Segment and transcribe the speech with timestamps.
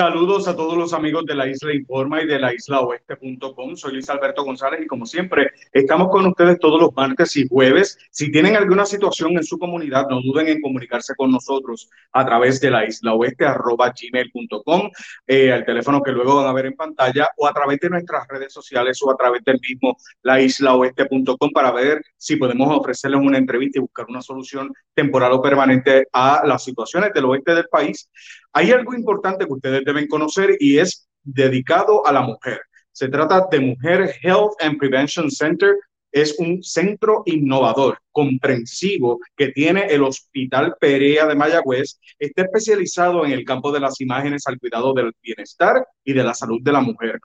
[0.00, 3.76] Saludos a todos los amigos de la Isla Informa y de la isla oeste.com.
[3.76, 7.98] Soy Luis Alberto González y como siempre estamos con ustedes todos los martes y jueves.
[8.10, 12.62] Si tienen alguna situación en su comunidad, no duden en comunicarse con nosotros a través
[12.62, 14.90] de la isla oeste arroba gmail.com,
[15.26, 18.26] eh, el teléfono que luego van a ver en pantalla o a través de nuestras
[18.26, 23.20] redes sociales o a través del mismo la isla oeste.com para ver si podemos ofrecerles
[23.20, 27.68] una entrevista y buscar una solución temporal o permanente a las situaciones del oeste del
[27.68, 28.08] país.
[28.52, 32.60] Hay algo importante que ustedes deben conocer y es dedicado a la mujer.
[32.92, 35.76] Se trata de Mujer Health and Prevention Center.
[36.12, 42.00] Es un centro innovador, comprensivo, que tiene el Hospital Perea de Mayagüez.
[42.18, 46.34] Está especializado en el campo de las imágenes al cuidado del bienestar y de la
[46.34, 47.20] salud de la mujer.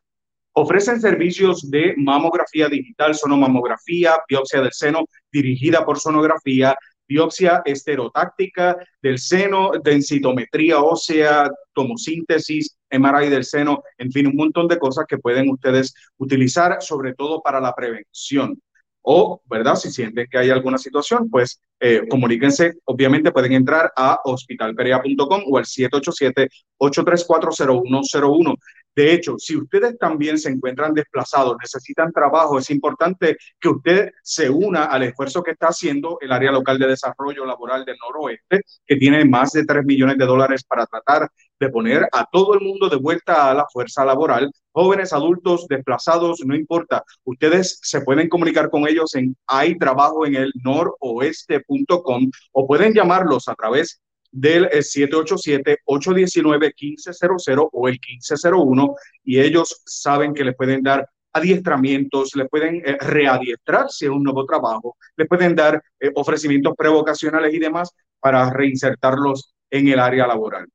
[0.54, 6.76] Ofrecen servicios de mamografía digital, sonomamografía, biopsia del seno dirigida por sonografía,
[7.08, 14.80] biopsia esterotáctica del seno, densitometría ósea, tomosíntesis, MRI del seno, en fin, un montón de
[14.80, 18.60] cosas que pueden ustedes utilizar, sobre todo para la prevención.
[19.08, 19.76] O, ¿verdad?
[19.76, 22.74] Si sienten que hay alguna situación, pues eh, comuníquense.
[22.86, 28.58] Obviamente pueden entrar a hospitalperea.com o al 787-834-0101.
[28.96, 34.50] De hecho, si ustedes también se encuentran desplazados, necesitan trabajo, es importante que usted se
[34.50, 38.96] una al esfuerzo que está haciendo el área local de desarrollo laboral del noroeste, que
[38.96, 41.30] tiene más de 3 millones de dólares para tratar
[41.60, 46.42] de poner a todo el mundo de vuelta a la fuerza laboral, jóvenes, adultos, desplazados,
[46.46, 47.04] no importa.
[47.24, 53.48] Ustedes se pueden comunicar con ellos en hay trabajo en el noroeste.com o pueden llamarlos
[53.48, 54.02] a través
[54.36, 62.50] del 787-819-1500 eh, o el 1501 y ellos saben que les pueden dar adiestramientos, les
[62.50, 67.60] pueden eh, readiestrar si es un nuevo trabajo, les pueden dar eh, ofrecimientos prevocacionales y
[67.60, 70.68] demás para reinsertarlos en el área laboral.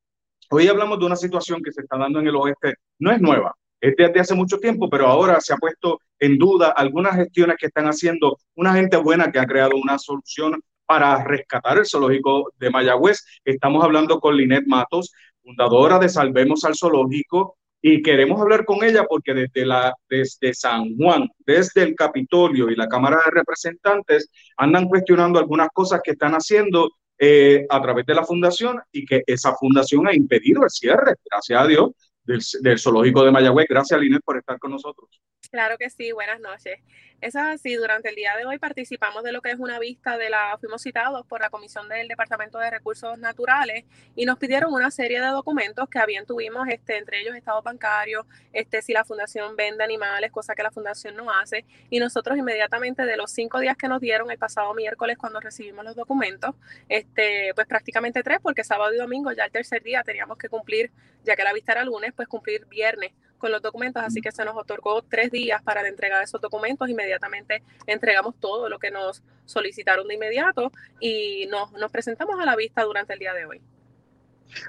[0.50, 3.54] Hoy hablamos de una situación que se está dando en el oeste, no es nueva,
[3.78, 7.66] es desde hace mucho tiempo, pero ahora se ha puesto en duda algunas gestiones que
[7.66, 12.68] están haciendo una gente buena que ha creado una solución para rescatar el zoológico de
[12.68, 13.24] Mayagüez.
[13.44, 19.04] Estamos hablando con Linet Matos, fundadora de Salvemos al Zoológico, y queremos hablar con ella
[19.08, 24.88] porque desde, la, desde San Juan, desde el Capitolio y la Cámara de Representantes, andan
[24.88, 29.54] cuestionando algunas cosas que están haciendo eh, a través de la fundación y que esa
[29.54, 31.90] fundación ha impedido el cierre, gracias a Dios,
[32.24, 33.68] del, del zoológico de Mayagüez.
[33.68, 35.20] Gracias, Linet, por estar con nosotros.
[35.48, 36.78] Claro que sí, buenas noches.
[37.20, 40.30] Es así, durante el día de hoy participamos de lo que es una vista de
[40.30, 43.84] la, fuimos citados por la Comisión del Departamento de Recursos Naturales
[44.14, 48.26] y nos pidieron una serie de documentos que habían tuvimos, este, entre ellos estado bancario,
[48.52, 53.04] este, si la fundación vende animales, cosa que la fundación no hace, y nosotros inmediatamente
[53.04, 56.54] de los cinco días que nos dieron el pasado miércoles cuando recibimos los documentos,
[56.88, 60.92] este, pues prácticamente tres, porque sábado y domingo ya el tercer día teníamos que cumplir,
[61.24, 64.44] ya que la vista era lunes, pues cumplir viernes con los documentos, así que se
[64.44, 66.88] nos otorgó tres días para la entrega de esos documentos.
[66.88, 70.70] Inmediatamente entregamos todo lo que nos solicitaron de inmediato
[71.00, 73.60] y nos, nos presentamos a la vista durante el día de hoy.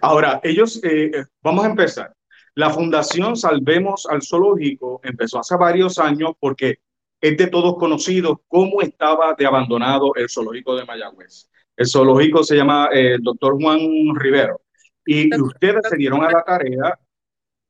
[0.02, 2.14] Ahora, ellos, eh, eh, vamos a empezar.
[2.56, 6.80] La Fundación Salvemos al Zoológico empezó hace varios años porque
[7.22, 11.50] es de todos conocido cómo estaba de abandonado el zoológico de Mayagüez.
[11.78, 13.80] El zoológico se llama eh, el doctor Juan
[14.16, 14.62] Rivero.
[15.06, 17.00] Y ustedes se dieron a la tarea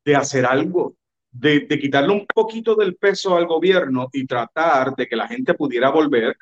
[0.03, 0.95] de hacer algo,
[1.31, 5.89] de, quitarle un poquito del peso al gobierno y tratar de que la gente pudiera
[5.89, 6.35] volver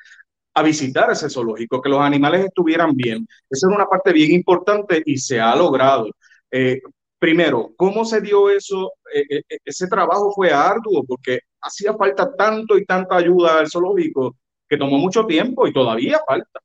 [0.54, 3.26] a visitar ese zoológico, que los animales estuvieran bien.
[3.48, 6.10] Esa es una parte bien importante y se ha logrado.
[6.50, 6.80] Eh,
[7.18, 8.92] primero, ¿cómo se dio eso?
[9.14, 14.36] Eh, eh, ese trabajo fue arduo porque hacía falta tanto y tanta ayuda al zoológico
[14.68, 16.60] que tomó mucho tiempo y todavía falta.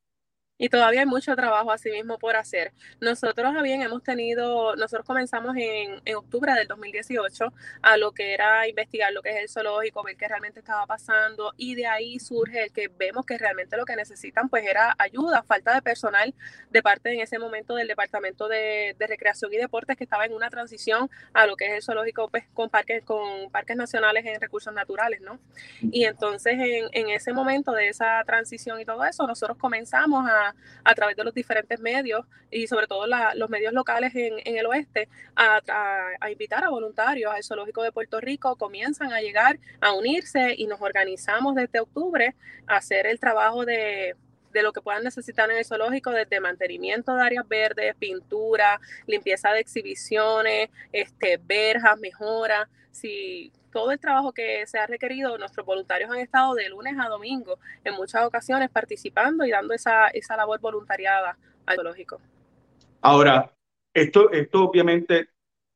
[0.58, 2.72] Y todavía hay mucho trabajo así mismo por hacer.
[3.00, 7.52] Nosotros bien hemos tenido, nosotros comenzamos en, en, octubre del 2018
[7.82, 11.52] a lo que era investigar lo que es el zoológico, ver qué realmente estaba pasando
[11.58, 15.42] y de ahí surge el que vemos que realmente lo que necesitan pues era ayuda,
[15.42, 16.34] falta de personal
[16.70, 20.32] de parte en ese momento del Departamento de, de Recreación y Deportes que estaba en
[20.32, 24.40] una transición a lo que es el zoológico pues con parques, con parques nacionales en
[24.40, 25.38] recursos naturales, ¿no?
[25.82, 30.45] Y entonces en, en ese momento de esa transición y todo eso, nosotros comenzamos a
[30.84, 35.08] a, través de los diferentes medios y sobre todo los medios locales en, el oeste
[35.34, 35.60] a,
[36.30, 40.80] invitar a voluntarios al Zoológico de Puerto Rico, comienzan a llegar a unirse y nos
[40.80, 42.34] organizamos desde octubre
[42.66, 44.14] a hacer el trabajo de,
[44.56, 49.50] de lo que puedan necesitar en el zoológico, desde mantenimiento de áreas verdes, pintura, limpieza
[49.52, 52.68] de exhibiciones, este, verjas, mejora.
[52.90, 57.10] Si todo el trabajo que se ha requerido, nuestros voluntarios han estado de lunes a
[57.10, 61.36] domingo en muchas ocasiones participando y dando esa, esa labor voluntariada
[61.66, 62.18] al zoológico.
[63.02, 63.52] Ahora,
[63.92, 65.28] esto, esto obviamente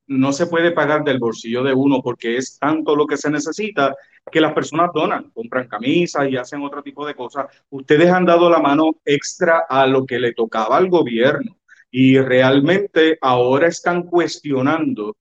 [0.07, 3.95] no se puede pagar del bolsillo de uno porque es tanto lo que se necesita
[4.31, 7.55] que las personas donan, compran camisas y hacen otro tipo de cosas.
[7.69, 11.55] Ustedes han dado la mano extra a lo que le tocaba al gobierno
[11.91, 15.17] y realmente ahora están cuestionando,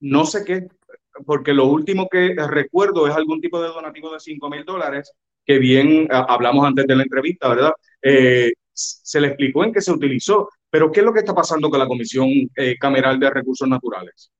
[0.00, 0.66] no sé qué,
[1.26, 5.12] porque lo último que recuerdo es algún tipo de donativo de 5 mil dólares,
[5.44, 7.72] que bien hablamos antes de la entrevista, ¿verdad?
[8.02, 11.68] Eh, se le explicó en qué se utilizó, pero ¿qué es lo que está pasando
[11.68, 14.30] con la Comisión eh, Cameral de Recursos Naturales?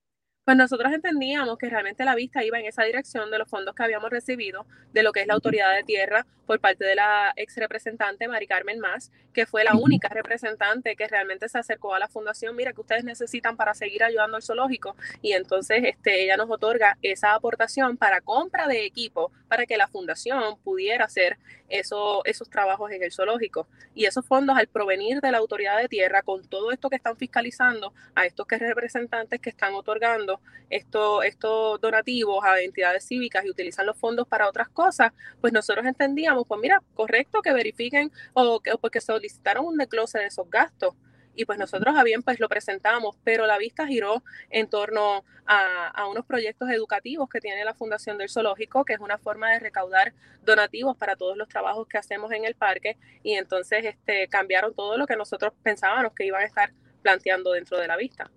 [0.44, 3.84] Pues nosotros entendíamos que realmente la vista iba en esa dirección de los fondos que
[3.84, 7.56] habíamos recibido de lo que es la autoridad de tierra por parte de la ex
[7.58, 12.08] representante Mari Carmen Más, que fue la única representante que realmente se acercó a la
[12.08, 16.50] fundación, mira que ustedes necesitan para seguir ayudando al zoológico y entonces este, ella nos
[16.50, 21.38] otorga esa aportación para compra de equipo para que la fundación pudiera hacer
[21.72, 23.66] eso, esos trabajos en el zoológico.
[23.94, 27.16] Y esos fondos al provenir de la autoridad de tierra, con todo esto que están
[27.16, 30.40] fiscalizando, a estos que representantes que están otorgando
[30.70, 35.86] estos, estos donativos a entidades cívicas y utilizan los fondos para otras cosas, pues nosotros
[35.86, 40.94] entendíamos, pues mira, correcto que verifiquen o que porque solicitaron un desglose de esos gastos
[41.34, 45.88] y pues nosotros a bien pues lo presentamos, pero la vista giró en torno a,
[45.88, 49.58] a, unos proyectos educativos que tiene la Fundación del Zoológico, que es una forma de
[49.58, 50.12] recaudar
[50.44, 54.96] donativos para todos los trabajos que hacemos en el parque y entonces este, cambiaron todo
[54.96, 58.30] lo que nosotros pensábamos que iban a estar planteando dentro de la vista.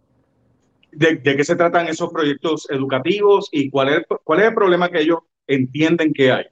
[0.92, 4.90] ¿De, de qué se tratan esos proyectos educativos y cuál es, cuál es el problema
[4.90, 6.46] que ellos entienden que hay?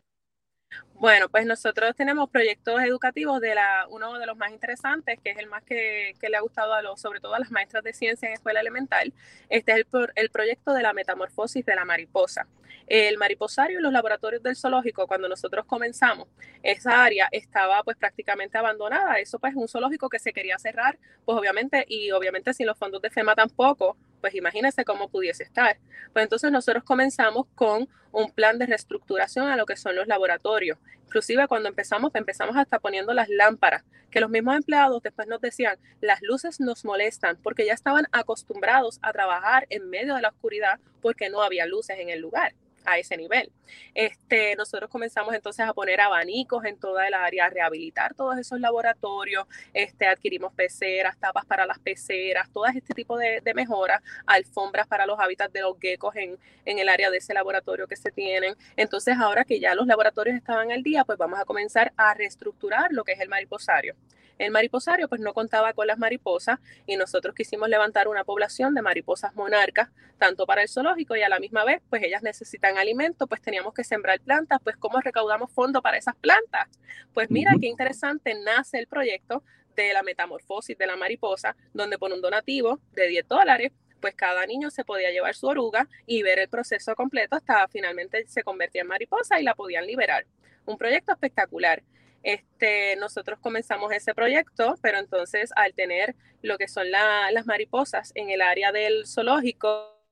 [1.03, 5.38] Bueno, pues nosotros tenemos proyectos educativos de la, uno de los más interesantes, que es
[5.38, 7.91] el más que, que le ha gustado a los, sobre todo a las maestras de
[7.91, 9.11] ciencia en escuela elemental.
[9.50, 9.85] Este es el,
[10.15, 12.47] el proyecto de la metamorfosis de la mariposa.
[12.88, 16.29] El mariposario y los laboratorios del zoológico, cuando nosotros comenzamos,
[16.63, 19.15] esa área estaba pues prácticamente abandonada.
[19.15, 22.77] Eso pues es un zoológico que se quería cerrar, pues obviamente, y obviamente sin los
[22.77, 25.78] fondos de FEMA tampoco, pues imagínense cómo pudiese estar.
[26.14, 30.78] Pues entonces nosotros comenzamos con un plan de reestructuración a lo que son los laboratorios.
[31.08, 35.78] Inclusive cuando empezamos, empezamos hasta poniendo las lámparas, que los mismos empleados después nos decían,
[36.00, 40.80] las luces nos molestan porque ya estaban acostumbrados a trabajar en medio de la oscuridad
[41.02, 42.54] porque no había luces en el lugar
[42.85, 43.51] a ese nivel.
[43.94, 48.59] Este, nosotros comenzamos entonces a poner abanicos en toda el área, a rehabilitar todos esos
[48.59, 54.88] laboratorios, este, adquirimos peceras, tapas para las peceras, todo este tipo de, de mejoras, alfombras
[54.88, 58.12] para los hábitats de los geckos en, en el área de ese laboratorio que se
[58.12, 58.56] tienen.
[58.75, 62.91] Entonces ahora que ya los laboratorios estaban al día, pues vamos a comenzar a reestructurar
[62.91, 63.95] lo que es el mariposario.
[64.39, 68.81] El mariposario pues no contaba con las mariposas y nosotros quisimos levantar una población de
[68.81, 73.28] mariposas monarcas, tanto para el zoológico y a la misma vez pues ellas necesitan alimento,
[73.28, 76.68] pues teníamos que sembrar plantas, pues ¿cómo recaudamos fondos para esas plantas?
[77.14, 79.44] Pues mira qué interesante nace el proyecto
[79.75, 83.72] de la metamorfosis de la mariposa, donde por un donativo de 10 dólares
[84.04, 88.25] pues cada niño se podía llevar su oruga y ver el proceso completo hasta finalmente
[88.28, 90.25] se convertía en mariposa y la podían liberar.
[90.66, 91.84] Un proyecto espectacular.
[92.22, 98.30] Este, nosotros comenzamos ese proyecto, pero entonces al tener lo que son las mariposas en
[98.30, 100.02] el área del zoológico.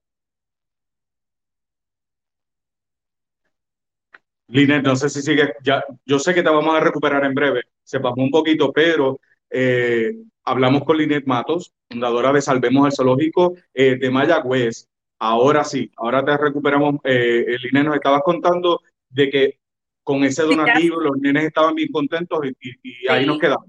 [4.51, 7.63] Linet, no sé si sigue, ya, yo sé que te vamos a recuperar en breve,
[7.83, 13.55] se pasó un poquito, pero eh, hablamos con Linet Matos, fundadora de Salvemos al Zoológico
[13.73, 14.87] eh, de Mayagüez.
[15.19, 16.95] Ahora sí, ahora te recuperamos.
[17.03, 19.59] Eh, Linet, nos estabas contando de que
[20.03, 23.67] con ese donativo, los nenes estaban bien contentos y, ahí nos quedamos.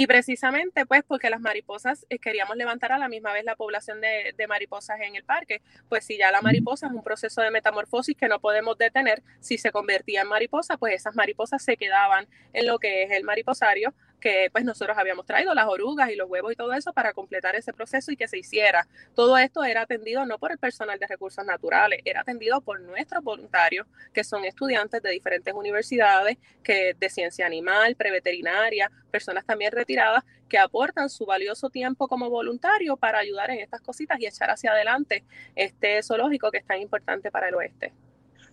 [0.00, 4.00] Y precisamente, pues, porque las mariposas eh, queríamos levantar a la misma vez la población
[4.00, 5.60] de, de, mariposas en el parque.
[5.90, 9.58] Pues si ya la mariposa es un proceso de metamorfosis que no podemos detener, si
[9.58, 13.92] se convertía en mariposa, pues esas mariposas se quedaban en lo que es el mariposario
[14.20, 17.56] que pues nosotros habíamos traído las orugas y los huevos y todo eso para completar
[17.56, 18.86] ese proceso y que se hiciera.
[19.14, 23.22] Todo esto era atendido no por el personal de recursos naturales, era atendido por nuestros
[23.24, 30.24] voluntarios, que son estudiantes de diferentes universidades, que de ciencia animal, preveterinaria, personas también retiradas,
[30.48, 34.72] que aportan su valioso tiempo como voluntario para ayudar en estas cositas y echar hacia
[34.72, 35.24] adelante
[35.54, 37.92] este zoológico que es tan importante para el oeste.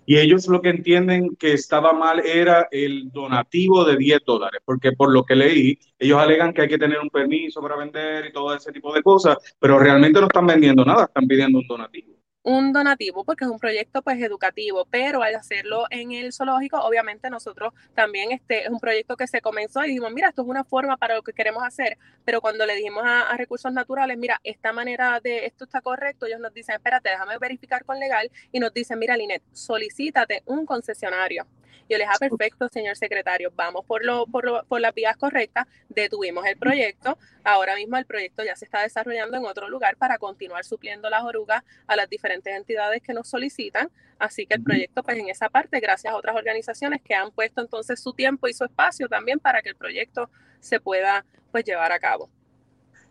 [0.09, 4.93] Y ellos lo que entienden que estaba mal era el donativo de 10 dólares, porque
[4.93, 8.31] por lo que leí, ellos alegan que hay que tener un permiso para vender y
[8.31, 12.16] todo ese tipo de cosas, pero realmente no están vendiendo nada, están pidiendo un donativo
[12.47, 17.29] un donativo porque es un proyecto pues educativo, pero al hacerlo en el zoológico, obviamente
[17.29, 20.63] nosotros también este es un proyecto que se comenzó y dijimos, mira, esto es una
[20.63, 24.71] forma para lo que queremos hacer, pero cuando le dijimos a, recursos naturales, mira, esta
[24.71, 28.73] manera de esto está correcto, ellos nos dicen, espérate, déjame verificar con legal y nos
[28.73, 31.45] dicen, mira, Linet, solicítate un concesionario.
[31.89, 35.17] Yo les dije, ah, perfecto, señor secretario, vamos por, lo, por, lo, por las vías
[35.17, 39.97] correctas, detuvimos el proyecto, ahora mismo el proyecto ya se está desarrollando en otro lugar
[39.97, 44.63] para continuar supliendo las orugas a las diferentes entidades que nos solicitan, así que el
[44.63, 48.47] proyecto, pues en esa parte, gracias a otras organizaciones que han puesto entonces su tiempo
[48.47, 52.29] y su espacio también para que el proyecto se pueda pues llevar a cabo.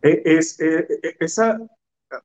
[0.03, 1.59] Eh, es, eh, eh, esa,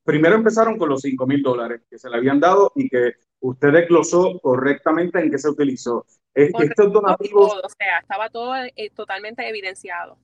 [0.04, 3.72] primero empezaron con los 5 mil dólares que se le habían dado y que usted
[3.72, 6.06] desglosó correctamente en qué se utilizó.
[6.34, 7.54] estos donativos...
[7.64, 8.54] o sea, estaba todo
[8.96, 10.18] totalmente evidenciado.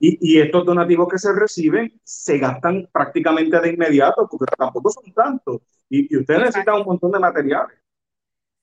[0.00, 5.10] Y, y, estos donativos que se reciben se gastan prácticamente de inmediato porque tampoco son
[5.14, 7.78] tantos y, y usted necesita un montón de materiales.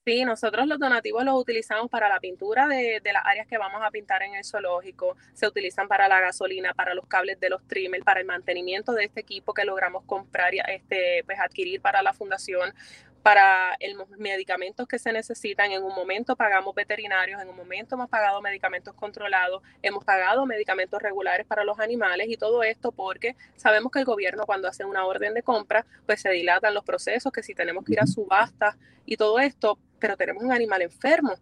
[0.04, 3.80] Sí, nosotros los donativos los utilizamos para la pintura de, de, las áreas que vamos
[3.84, 7.64] a pintar en el zoológico, se utilizan para la gasolina, para los cables de los
[7.68, 12.02] trimmers, para el mantenimiento de este equipo que logramos comprar y este, pues, adquirir para
[12.02, 12.74] la fundación
[13.22, 15.70] para los medicamentos que se necesitan.
[15.70, 21.00] En un momento pagamos veterinarios, en un momento hemos pagado medicamentos controlados, hemos pagado medicamentos
[21.00, 25.06] regulares para los animales y todo esto porque sabemos que el gobierno cuando hace una
[25.06, 28.76] orden de compra, pues se dilatan los procesos, que si tenemos que ir a subastas
[29.06, 31.34] y todo esto, pero tenemos un animal enfermo.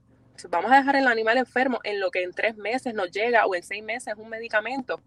[0.51, 3.55] vamos a dejar el animal enfermo en lo que en tres meses nos llega o
[3.55, 5.01] en seis meses un medicamento.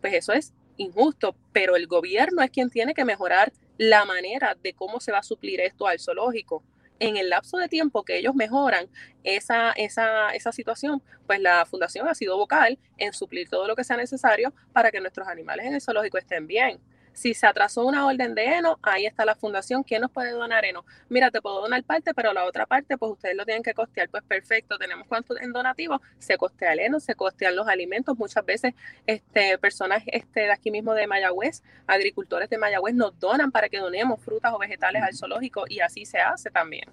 [0.00, 3.52] Pues eso es injusto, pero el gobierno es quien tiene que mejorar
[3.82, 6.62] la manera de cómo se va a suplir esto al zoológico.
[7.00, 8.88] En el lapso de tiempo que ellos mejoran
[9.24, 13.82] esa, esa, esa situación, pues la fundación ha sido vocal en suplir todo lo que
[13.82, 16.78] sea necesario para que nuestros animales en el zoológico estén bien.
[17.12, 19.82] Si se atrasó una orden de heno, ahí está la fundación.
[19.82, 20.84] ¿Quién nos puede donar heno?
[21.08, 24.08] Mira, te puedo donar parte, pero la otra parte, pues ustedes lo tienen que costear.
[24.08, 28.16] Pues perfecto, tenemos cuánto en donativo, se costea el heno, se costean los alimentos.
[28.18, 28.74] Muchas veces
[29.06, 33.78] este, personas este, de aquí mismo de Mayagüez, agricultores de Mayagüez, nos donan para que
[33.78, 36.84] donemos frutas o vegetales al zoológico y así se hace también.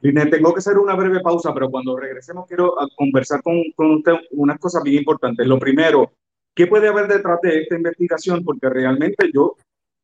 [0.00, 4.14] Linet, tengo que hacer una breve pausa, pero cuando regresemos quiero conversar con, con usted
[4.32, 5.46] unas cosas bien importantes.
[5.46, 6.12] Lo primero,
[6.54, 8.44] ¿Qué puede haber detrás de esta investigación?
[8.44, 9.56] Porque realmente yo,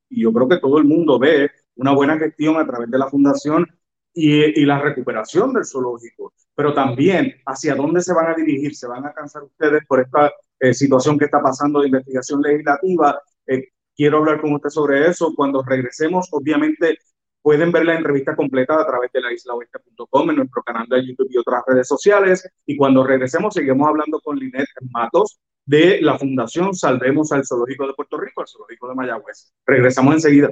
[0.09, 3.09] y yo creo que todo el mundo ve una buena gestión a través de la
[3.09, 3.67] fundación
[4.13, 8.89] y, y la recuperación del zoológico, pero también hacia dónde se van a dirigir, se
[8.89, 13.21] van a cansar ustedes por esta eh, situación que está pasando de investigación legislativa.
[13.47, 15.33] Eh, quiero hablar con usted sobre eso.
[15.37, 16.99] Cuando regresemos, obviamente
[17.43, 21.29] pueden ver la entrevista completa a través de la islaoeste.com en nuestro canal de YouTube
[21.31, 22.49] y otras redes sociales.
[22.67, 25.39] Y cuando regresemos, seguimos hablando con Linet Matos,
[25.69, 29.53] de la Fundación Salvemos al Zoológico de Puerto Rico, al Zoológico de Mayagüez.
[29.67, 30.51] Regresamos enseguida.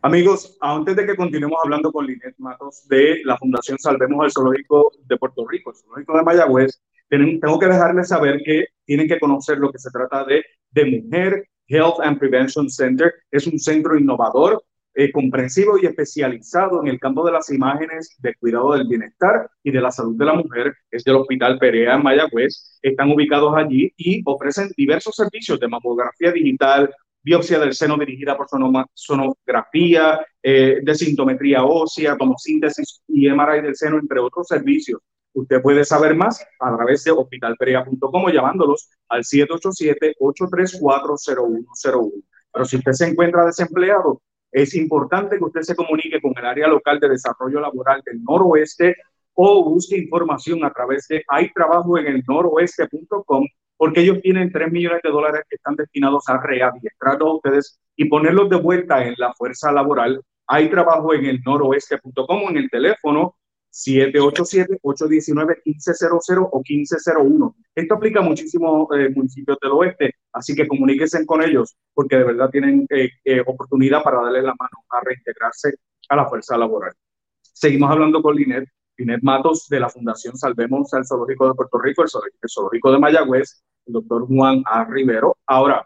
[0.00, 4.92] Amigos, antes de que continuemos hablando con Linet Matos de la Fundación Salvemos al Zoológico
[5.04, 9.58] de Puerto Rico, el Zoológico de Mayagüez, tengo que dejarles saber que tienen que conocer
[9.58, 14.62] lo que se trata de, de mujer Health and Prevention Center es un centro innovador,
[14.96, 19.72] eh, comprensivo y especializado en el campo de las imágenes de cuidado del bienestar y
[19.72, 20.72] de la salud de la mujer.
[20.88, 22.78] Es del Hospital Perea en Mayagüez.
[22.80, 26.94] Están ubicados allí y ofrecen diversos servicios de mamografía digital,
[27.24, 28.46] biopsia del seno dirigida por
[28.92, 35.00] sonografía, eh, de sintometría ósea, tomosíntesis y MRI del seno, entre otros servicios.
[35.34, 42.12] Usted puede saber más a través de hospitalperea.com o llamándolos al 787-834-0101.
[42.52, 44.22] Pero si usted se encuentra desempleado,
[44.52, 48.94] es importante que usted se comunique con el área local de desarrollo laboral del noroeste
[49.34, 53.44] o busque información a través de hay trabajo en el noroeste.com
[53.76, 58.04] porque ellos tienen 3 millones de dólares que están destinados a readiestrarlos a ustedes y
[58.04, 60.22] ponerlos de vuelta en la fuerza laboral.
[60.46, 63.34] Hay trabajo en el noroeste.com en el teléfono
[63.74, 67.56] 787-819-1500 o 1501.
[67.74, 72.24] Esto aplica a muchísimos eh, municipios del oeste, así que comuníquense con ellos porque de
[72.24, 75.74] verdad tienen eh, eh, oportunidad para darle la mano a reintegrarse
[76.08, 76.92] a la fuerza laboral.
[77.40, 82.04] Seguimos hablando con Linet, Linet Matos de la Fundación Salvemos al Zoológico de Puerto Rico,
[82.04, 82.10] el
[82.48, 84.84] Zoológico de Mayagüez, el doctor Juan A.
[84.84, 85.36] Rivero.
[85.46, 85.84] Ahora,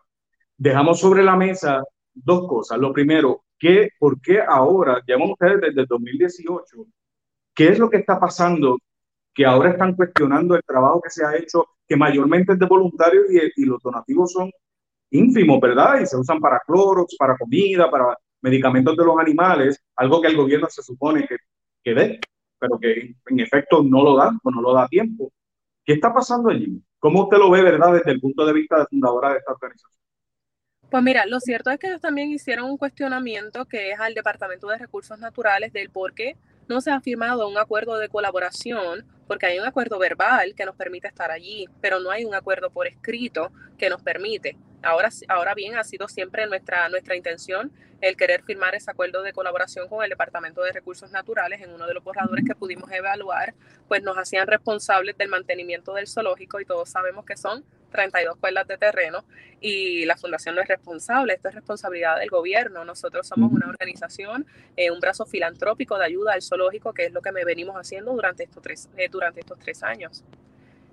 [0.59, 2.79] dejamos sobre la mesa dos cosas.
[2.79, 6.87] Lo primero, que, ¿por qué ahora, llevan ustedes desde el 2018,
[7.59, 8.79] ¿Qué es lo que está pasando?
[9.35, 13.25] Que ahora están cuestionando el trabajo que se ha hecho, que mayormente es de voluntarios
[13.57, 14.49] y, los donativos son
[15.11, 16.01] ínfimos, ¿verdad?
[16.01, 20.37] Y se usan para clorox, para comida, para medicamentos de los animales, algo que el
[20.37, 21.37] gobierno se supone que,
[21.83, 22.21] que dé,
[22.61, 25.33] pero que en efecto no lo da o no lo da a tiempo.
[25.85, 26.81] ¿Qué está pasando allí?
[27.01, 30.01] ¿Cómo usted lo ve, verdad, desde el punto de vista de fundadora de esta organización?
[30.89, 34.69] Pues mira, lo cierto es que ellos también hicieron un cuestionamiento que es al Departamento
[34.69, 36.37] de Recursos Naturales del por qué
[36.69, 40.75] no se ha firmado un acuerdo de colaboración porque hay un acuerdo verbal que nos
[40.75, 44.57] permite estar allí, pero no hay un acuerdo por escrito que nos permite.
[44.83, 49.33] Ahora, ahora bien, ha sido siempre nuestra, nuestra intención el querer firmar ese acuerdo de
[49.33, 53.55] colaboración con el Departamento de Recursos Naturales en uno de los borradores que pudimos evaluar,
[53.89, 58.67] pues nos hacían responsables del mantenimiento del zoológico y todos sabemos que son 32 cuerdas
[58.67, 59.25] de terreno
[59.61, 62.85] y la fundación no es responsable, esto es responsabilidad del gobierno.
[62.85, 67.23] Nosotros somos una organización, eh, un brazo filantrópico de ayuda al zoológico, que es lo
[67.23, 70.25] que me venimos haciendo durante estos tres, eh, durante estos tres años.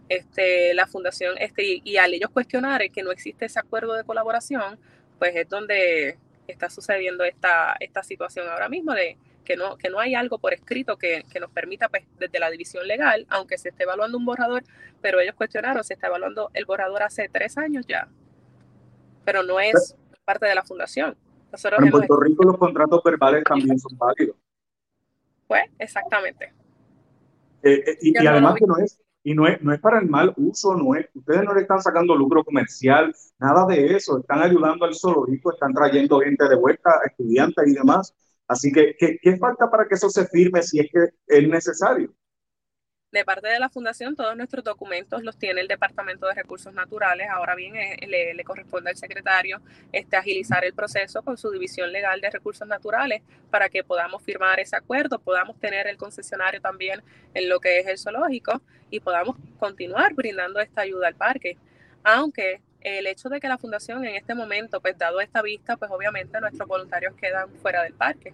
[0.08, 4.78] Este, la fundación, este, y, al ellos cuestionar que no existe ese acuerdo de colaboración,
[5.18, 10.00] pues es donde está sucediendo esta, esta situación ahora mismo de que no, que no
[10.00, 13.70] hay algo por escrito que, que, nos permita, pues, desde la división legal, aunque se
[13.70, 14.64] esté evaluando un borrador,
[15.02, 18.10] pero ellos cuestionaron, se está evaluando el borrador hace tres años ya,
[19.24, 21.16] pero no es parte de la fundación.
[21.52, 24.36] Nosotros en Puerto Rico los contratos verbales también son válidos.
[25.48, 26.52] Pues, exactamente.
[27.64, 30.08] Eh, eh, y, y además que no es, y no es, no es para el
[30.08, 34.42] mal uso, no es, ustedes no le están sacando lucro comercial, nada de eso, están
[34.42, 38.14] ayudando al zoológico, están trayendo gente de vuelta, estudiantes y demás,
[38.48, 42.14] Así que, ¿qué, falta para que eso se firme si es que es necesario?
[43.16, 47.28] de parte de la Fundación, todos nuestros documentos los tiene el Departamento de Recursos Naturales.
[47.32, 49.62] Ahora bien, eh, le, corresponde al secretario
[49.94, 54.60] este, agilizar el proceso con su división legal de recursos naturales para que podamos firmar
[54.60, 57.02] ese acuerdo, podamos tener el concesionario también
[57.34, 61.58] en lo que es el zoológico y podamos continuar brindando esta ayuda al parque.
[62.04, 65.90] Aunque el hecho de que la fundación en este momento, pues dado esta vista, pues
[65.90, 68.32] obviamente nuestros voluntarios quedan fuera del parque.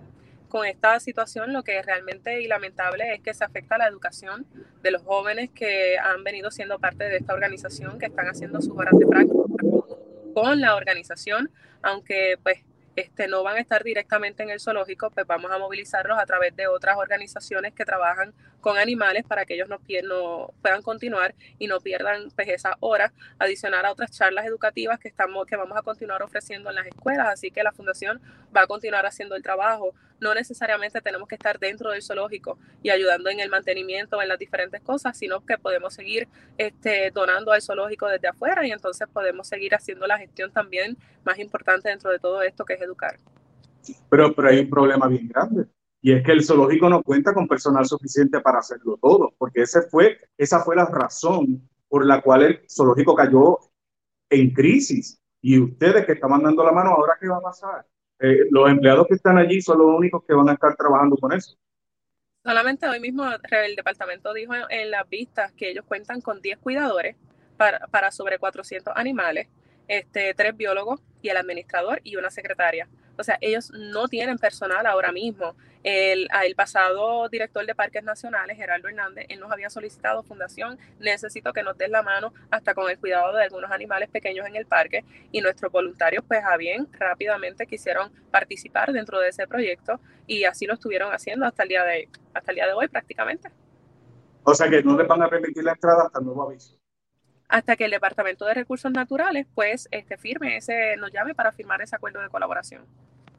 [0.49, 4.45] Con esta situación lo que realmente y lamentable es que se afecta la educación
[4.83, 8.77] de los jóvenes que han venido siendo parte de esta organización, que están haciendo sus
[8.77, 9.41] horas de práctica
[10.33, 11.49] con la organización,
[11.81, 12.59] aunque pues
[12.95, 16.55] este, no van a estar directamente en el zoológico, pues vamos a movilizarlos a través
[16.55, 21.67] de otras organizaciones que trabajan con animales para que ellos no, no puedan continuar y
[21.67, 25.81] no pierdan pues, esa hora, adicional a otras charlas educativas que, estamos, que vamos a
[25.81, 27.27] continuar ofreciendo en las escuelas.
[27.27, 28.21] Así que la Fundación
[28.55, 29.93] va a continuar haciendo el trabajo.
[30.21, 34.39] No necesariamente tenemos que estar dentro del zoológico y ayudando en el mantenimiento, en las
[34.39, 39.47] diferentes cosas, sino que podemos seguir este, donando al zoológico desde afuera y entonces podemos
[39.47, 43.17] seguir haciendo la gestión también más importante dentro de todo esto, que es educar.
[44.09, 45.65] Pero, pero hay un problema bien grande
[46.01, 49.83] y es que el zoológico no cuenta con personal suficiente para hacerlo todo, porque ese
[49.83, 53.59] fue, esa fue la razón por la cual el zoológico cayó
[54.29, 55.21] en crisis.
[55.41, 57.85] Y ustedes que estaban dando la mano, ¿ahora qué va a pasar?
[58.21, 61.33] Eh, los empleados que están allí son los únicos que van a estar trabajando con
[61.33, 61.55] eso.
[62.43, 67.15] Solamente hoy mismo el departamento dijo en las vistas que ellos cuentan con 10 cuidadores
[67.57, 69.47] para, para sobre 400 animales,
[69.87, 72.87] este, tres biólogos y el administrador y una secretaria.
[73.17, 75.55] O sea, ellos no tienen personal ahora mismo.
[75.83, 81.53] El, el, pasado director de Parques Nacionales, Gerardo Hernández, él nos había solicitado, Fundación, necesito
[81.53, 84.67] que nos den la mano hasta con el cuidado de algunos animales pequeños en el
[84.67, 90.43] parque y nuestros voluntarios, pues a bien, rápidamente quisieron participar dentro de ese proyecto y
[90.43, 93.49] así lo estuvieron haciendo hasta el día de, hasta el día de hoy prácticamente.
[94.43, 96.80] O sea que no les van a permitir la entrada hasta el nuevo aviso
[97.51, 101.81] hasta que el Departamento de Recursos Naturales pues este, firme ese, nos llame para firmar
[101.81, 102.85] ese acuerdo de colaboración.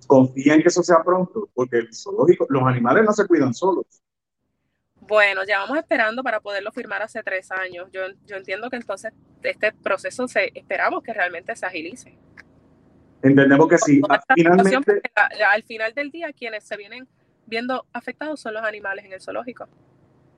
[0.07, 3.87] Confía en que eso sea pronto, porque el zoológico, los animales no se cuidan solos.
[5.01, 7.89] Bueno, ya vamos esperando para poderlo firmar hace tres años.
[7.91, 12.19] Yo, yo entiendo que entonces este proceso se, esperamos que realmente se agilice.
[13.23, 14.03] Entendemos que sí.
[14.35, 15.01] Finalmente,
[15.47, 17.09] al final del día, quienes se vienen
[17.47, 19.69] viendo afectados son los animales en el zoológico.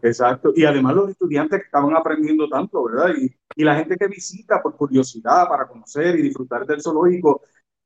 [0.04, 0.52] Exacto.
[0.54, 3.14] Y además los estudiantes que estaban aprendiendo tanto, ¿verdad?
[3.18, 7.40] Y, y la gente que visita por curiosidad, para conocer y disfrutar del zoológico,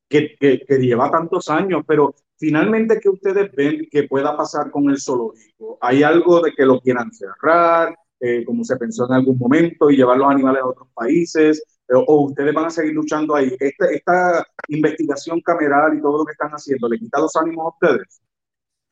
[0.09, 0.37] que,
[0.81, 5.79] lleva tantos años, pero finalmente, ¿qué ustedes ven que pueda pasar con el zoológico?
[5.81, 9.97] ¿Hay algo de que lo quieran cerrar, eh, como se pensó en algún momento, y
[9.97, 11.63] llevar los animales a otros países?
[11.89, 13.57] ¿O ustedes van a seguir luchando ahí?
[13.61, 17.87] Esta, esta investigación cameral y todo lo que están haciendo, ¿le quita los ánimos a
[17.87, 18.23] ustedes?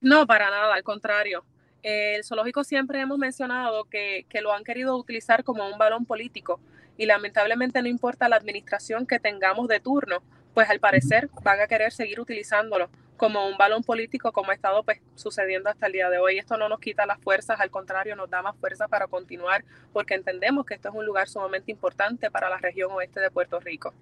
[0.00, 1.44] No, para nada, al contrario
[1.87, 6.59] el zoológico siempre hemos mencionado que, que, lo han querido utilizar como un balón político
[6.96, 10.22] y lamentablemente no importa la administración que tengamos de turno,
[10.53, 14.83] pues al parecer van a querer seguir utilizándolo como un balón político como ha estado
[14.83, 16.38] pues sucediendo hasta el día de hoy.
[16.38, 20.14] Esto no nos quita las fuerzas, al contrario, nos da más fuerza para continuar porque
[20.14, 23.94] entendemos que esto es un lugar sumamente importante para la región oeste de Puerto Rico.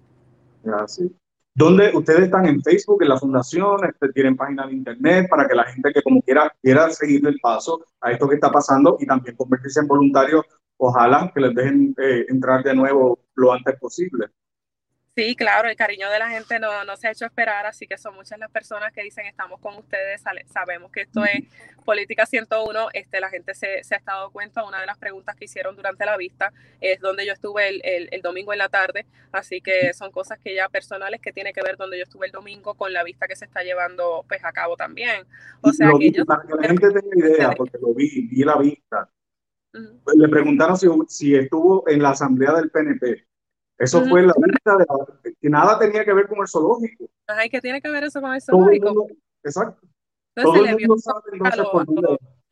[0.63, 1.11] Gracias.
[1.57, 3.85] ¿Dónde ustedes están en Facebook, en la fundación?
[3.85, 7.39] Este, ¿Tienen página de internet para que la gente que como quiera quiera seguir el
[7.41, 10.45] paso a esto que está pasando y también convertirse en voluntarios?
[10.75, 14.27] Ojalá que les dejen eh, entrar de nuevo lo antes posible.
[15.15, 17.97] Sí, claro, el cariño de la gente no, no, se ha hecho esperar, así que
[17.97, 21.45] son muchas las personas que dicen estamos con ustedes, sabemos que esto es
[21.85, 25.45] política 101, este, la gente se, se ha estado cuenta, una de las preguntas que
[25.45, 26.51] hicieron durante la vista
[26.81, 30.37] es donde yo estuve el, el, el, domingo en la tarde, así que son cosas
[30.37, 33.25] que ya personales que tiene que ver donde yo estuve el domingo con la vista
[33.25, 35.25] que se está llevando pues a cabo también.
[35.61, 38.57] O sea que, ellos, para que la gente tenga idea, porque lo vi, vi la
[38.57, 39.09] vista,
[39.71, 43.25] le preguntaron si, si estuvo en la asamblea del PNP
[43.77, 47.05] eso fue la vista de que nada tenía que ver con el zoológico.
[47.27, 49.07] Ay, ¿qué tiene que ver eso con el zoológico?
[49.43, 49.87] exacto.
[50.35, 51.85] Todo el mundo sabe entonces por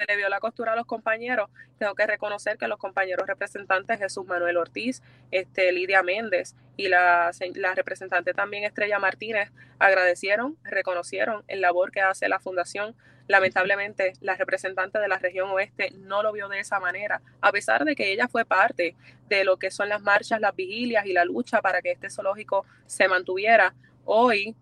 [0.08, 1.50] le vio la costura a los compañeros.
[1.78, 7.32] Tengo que reconocer que los compañeros representantes Jesús Manuel Ortiz, este, Lidia Méndez y la,
[7.56, 12.96] la representante también Estrella Martínez agradecieron, reconocieron el labor que hace la fundación.
[13.28, 17.86] Lamentablemente, la representante de la región oeste no lo vio de esa manera, a pesar
[17.86, 18.96] de que ella fue parte
[19.30, 22.66] de lo que son las marchas, las vigilias y la lucha para que este zoológico
[22.86, 23.74] se mantuviera.
[24.04, 24.56] Hoy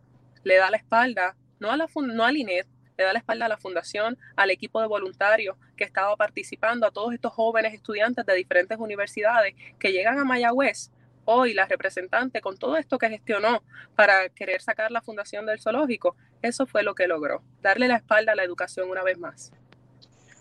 [0.43, 2.67] le da la espalda, no a, la, no a Linet,
[3.01, 6.91] le da la espalda a la fundación, al equipo de voluntarios que estaba participando, a
[6.91, 10.91] todos estos jóvenes estudiantes de diferentes universidades que llegan a Mayagüez.
[11.25, 13.63] Hoy la representante con todo esto que gestionó
[13.95, 18.33] para querer sacar la fundación del zoológico, eso fue lo que logró, darle la espalda
[18.33, 19.51] a la educación una vez más.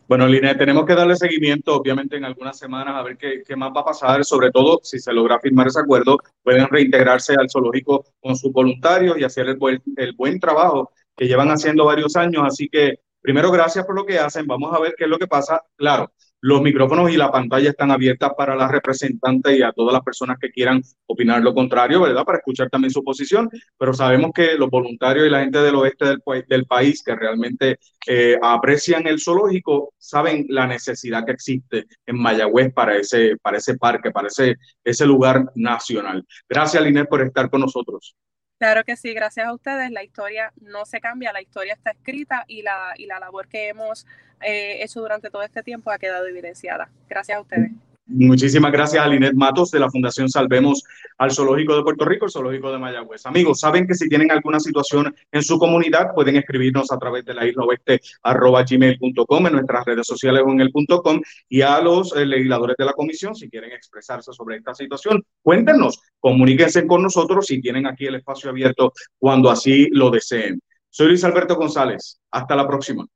[0.07, 3.71] Bueno, Linet, tenemos que darle seguimiento, obviamente, en algunas semanas a ver qué, qué, más
[3.75, 4.25] va a pasar.
[4.25, 9.17] Sobre todo, si se logra firmar ese acuerdo, pueden reintegrarse al zoológico con sus voluntarios
[9.19, 12.43] y hacer el buen trabajo que llevan haciendo varios años.
[12.47, 14.47] Así que, primero, gracias por lo que hacen.
[14.47, 15.63] Vamos a ver qué es lo que pasa.
[15.77, 20.03] Claro, los micrófonos y la pantalla están abiertas para la representante y a todas las
[20.03, 22.25] personas que quieran opinar lo contrario, ¿verdad?
[22.25, 26.17] Para escuchar también su posición, pero sabemos que los voluntarios y la gente del oeste
[26.49, 32.73] del, país que realmente eh, aprecian el zoológico saben la necesidad que existe en Mayagüez
[32.73, 36.25] para ese, para ese parque, para ese, ese lugar nacional.
[36.49, 38.15] Gracias, Linet, por estar con nosotros.
[38.61, 39.91] Claro que sí, gracias a ustedes.
[39.91, 43.69] La historia no se cambia, la historia está escrita y la, y la labor que
[43.69, 44.07] hemos
[44.43, 46.91] eh, hecho durante todo este tiempo ha quedado evidenciada.
[47.09, 47.73] Gracias a ustedes.
[48.13, 50.83] Muchísimas gracias a Linet Matos de la Fundación Salvemos
[51.17, 53.25] al Zoológico de Puerto Rico, el Zoológico de Mayagüez.
[53.25, 57.35] Amigos, saben que si tienen alguna situación en su comunidad, pueden escribirnos a través de
[57.35, 61.63] la isla oeste arroba gmail.com, en nuestras redes sociales o en el punto com, y
[61.63, 66.89] a los eh, legisladores de la comisión, si quieren expresarse sobre esta situación, cuéntenos, comuníquense
[66.89, 70.61] con nosotros si tienen aquí el espacio abierto cuando así lo deseen.
[70.89, 72.21] Soy Luis Alberto González.
[72.33, 73.07] Hasta la próxima.